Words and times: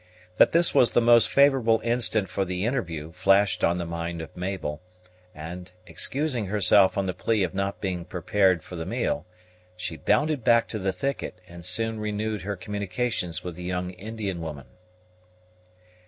That 0.37 0.51
this 0.51 0.73
was 0.73 0.93
the 0.93 0.99
most 0.99 1.29
favorable 1.29 1.79
instant 1.83 2.27
for 2.27 2.43
the 2.43 2.65
interview 2.65 3.11
flashed 3.11 3.63
on 3.63 3.77
the 3.77 3.85
mind 3.85 4.19
of 4.19 4.35
Mabel; 4.35 4.81
and, 5.35 5.71
excusing 5.85 6.47
herself 6.47 6.97
on 6.97 7.05
the 7.05 7.13
plea 7.13 7.43
of 7.43 7.53
not 7.53 7.79
being 7.79 8.05
prepared 8.05 8.63
for 8.63 8.75
the 8.75 8.85
meal, 8.87 9.27
she 9.77 9.97
bounded 9.97 10.43
back 10.43 10.67
to 10.69 10.79
the 10.79 10.91
thicket, 10.91 11.39
and 11.47 11.63
soon 11.63 11.99
renewed 11.99 12.41
her 12.41 12.55
communications 12.55 13.43
with 13.43 13.53
the 13.53 13.63
young 13.63 13.91
Indian 13.91 14.41
woman. 14.41 14.65